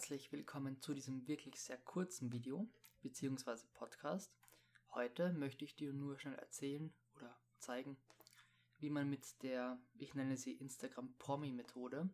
[0.00, 2.66] herzlich willkommen zu diesem wirklich sehr kurzen Video
[3.02, 3.66] bzw.
[3.74, 4.32] Podcast.
[4.94, 7.98] Heute möchte ich dir nur schnell erzählen oder zeigen,
[8.78, 12.08] wie man mit der, ich nenne sie Instagram Promi Methode,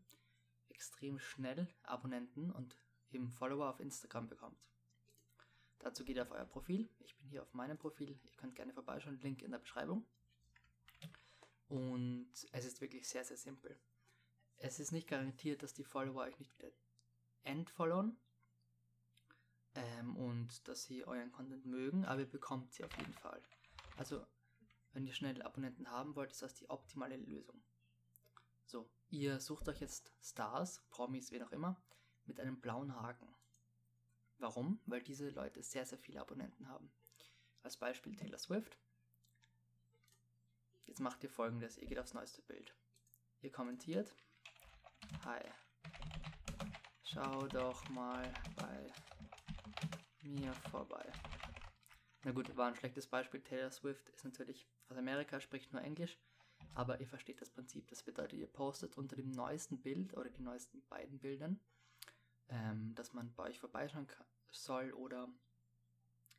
[0.69, 2.77] extrem schnell Abonnenten und
[3.13, 4.59] eben Follower auf Instagram bekommt.
[5.79, 6.91] Dazu geht ihr auf euer Profil.
[6.99, 8.19] Ich bin hier auf meinem Profil.
[8.25, 9.21] Ihr könnt gerne vorbeischauen.
[9.21, 10.05] Link in der Beschreibung.
[11.69, 13.79] Und es ist wirklich sehr, sehr simpel.
[14.57, 16.73] Es ist nicht garantiert, dass die Follower euch nicht wieder
[17.47, 18.17] entfollowen
[19.75, 23.43] ähm, und dass sie euren Content mögen, aber ihr bekommt sie auf jeden Fall.
[23.97, 24.27] Also,
[24.93, 27.63] wenn ihr schnell Abonnenten haben wollt, ist das die optimale Lösung.
[28.65, 31.81] So, ihr sucht euch jetzt Stars, Promis, wen auch immer,
[32.25, 33.29] mit einem blauen Haken.
[34.39, 34.81] Warum?
[34.87, 36.91] Weil diese Leute sehr, sehr viele Abonnenten haben.
[37.63, 38.79] Als Beispiel Taylor Swift.
[40.85, 42.75] Jetzt macht ihr folgendes, ihr geht aufs neueste Bild.
[43.43, 44.15] Ihr kommentiert,
[45.25, 45.41] Hi,
[47.07, 48.93] schau doch mal bei
[50.23, 51.05] mir vorbei.
[52.25, 53.41] Na gut, war ein schlechtes Beispiel.
[53.41, 56.19] Taylor Swift ist natürlich aus Amerika, spricht nur Englisch,
[56.75, 57.89] aber ihr versteht das Prinzip.
[57.89, 61.61] Das bedeutet, ihr postet unter dem neuesten Bild oder die neuesten beiden Bildern,
[62.49, 64.09] ähm, dass man bei euch vorbeischauen
[64.51, 65.29] soll oder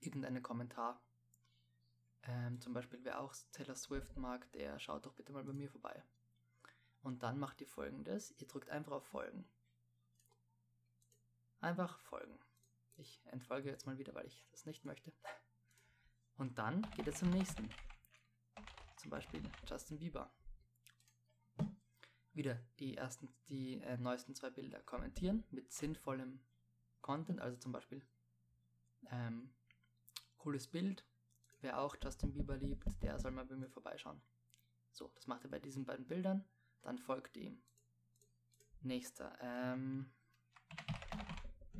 [0.01, 1.01] irgendeinen Kommentar.
[2.23, 5.69] Ähm, zum Beispiel, wer auch Taylor Swift mag, der schaut doch bitte mal bei mir
[5.69, 6.03] vorbei.
[7.01, 9.45] Und dann macht ihr folgendes: Ihr drückt einfach auf Folgen.
[11.59, 12.39] Einfach folgen.
[12.97, 15.11] Ich entfolge jetzt mal wieder, weil ich das nicht möchte.
[16.37, 17.69] Und dann geht es zum nächsten.
[18.97, 20.31] Zum Beispiel Justin Bieber.
[22.33, 26.39] Wieder die ersten, die äh, neuesten zwei Bilder kommentieren mit sinnvollem
[27.01, 28.05] Content, also zum Beispiel
[29.09, 29.53] ähm,
[30.37, 31.05] cooles Bild.
[31.61, 34.21] Wer auch Justin Bieber liebt, der soll mal bei mir vorbeischauen.
[34.91, 36.47] So, das macht er bei diesen beiden Bildern.
[36.81, 37.61] Dann folgt ihm.
[38.81, 39.35] Nächster.
[39.41, 40.11] Ähm,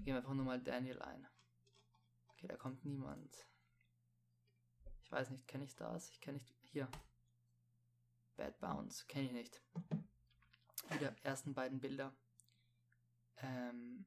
[0.08, 1.28] Gehen wir einfach nur mal Daniel ein.
[2.30, 3.46] Okay, da kommt niemand.
[5.04, 6.10] Ich weiß nicht, kenne ich Stars?
[6.12, 6.56] Ich kenne nicht.
[6.62, 6.88] Hier.
[8.38, 9.06] Bad Bounce.
[9.08, 9.62] Kenne ich nicht.
[10.92, 12.16] Wieder ersten beiden Bilder.
[13.40, 14.06] Ähm,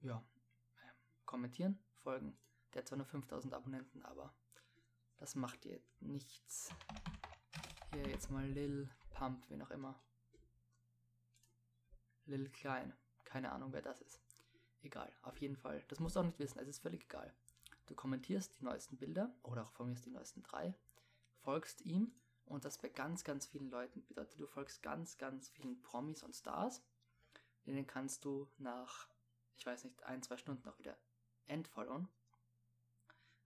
[0.00, 0.16] ja.
[0.16, 2.36] Ähm, kommentieren, folgen.
[2.74, 4.34] Der hat zwar nur 5000 Abonnenten, aber
[5.18, 6.68] das macht jetzt nichts.
[7.92, 10.02] Hier jetzt mal Lil Pump, wie auch immer.
[12.24, 12.92] Lil Klein.
[13.22, 14.31] Keine Ahnung, wer das ist.
[14.82, 15.82] Egal, auf jeden Fall.
[15.88, 17.32] Das musst du auch nicht wissen, es ist völlig egal.
[17.86, 20.74] Du kommentierst die neuesten Bilder oder auch von mir die neuesten drei,
[21.42, 22.12] folgst ihm
[22.44, 26.34] und das bei ganz, ganz vielen Leuten bedeutet, du folgst ganz, ganz vielen Promis und
[26.34, 26.82] Stars.
[27.66, 29.08] Denen kannst du nach,
[29.56, 30.98] ich weiß nicht, ein, zwei Stunden auch wieder
[31.46, 32.08] entfollowen.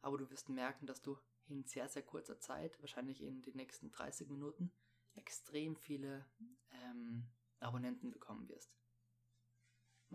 [0.01, 1.19] Aber du wirst merken, dass du
[1.49, 4.73] in sehr, sehr kurzer Zeit, wahrscheinlich in den nächsten 30 Minuten,
[5.15, 6.27] extrem viele
[6.71, 7.29] ähm,
[7.61, 8.75] Abonnenten bekommen wirst.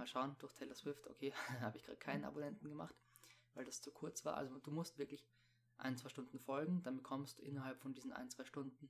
[0.01, 1.31] Mal schauen, durch Taylor Swift, okay,
[1.62, 2.95] habe ich gerade keinen Abonnenten gemacht,
[3.53, 4.35] weil das zu kurz war.
[4.35, 5.23] Also du musst wirklich
[5.78, 8.90] ein, zwei Stunden folgen, dann bekommst du innerhalb von diesen ein, zwei Stunden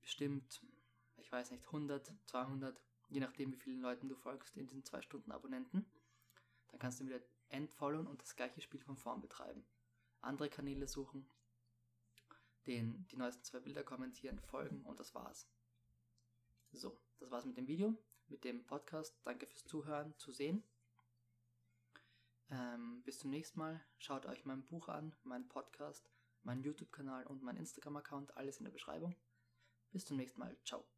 [0.00, 0.64] bestimmt,
[1.16, 5.02] ich weiß nicht, 100, 200, je nachdem wie vielen Leuten du folgst, in diesen zwei
[5.02, 5.90] Stunden Abonnenten.
[6.68, 7.18] Dann kannst du wieder
[7.48, 9.66] entfollowen und das gleiche Spiel von vorn betreiben.
[10.20, 11.28] Andere Kanäle suchen,
[12.68, 15.48] den, die neuesten zwei Bilder kommentieren, folgen und das war's.
[16.70, 17.98] So, das war's mit dem Video
[18.32, 19.14] mit dem Podcast.
[19.24, 20.64] Danke fürs Zuhören, zu sehen.
[22.50, 23.80] Ähm, bis zum nächsten Mal.
[23.98, 26.10] Schaut euch mein Buch an, meinen Podcast,
[26.42, 28.36] meinen YouTube-Kanal und meinen Instagram-Account.
[28.36, 29.14] Alles in der Beschreibung.
[29.90, 30.56] Bis zum nächsten Mal.
[30.64, 30.92] Ciao.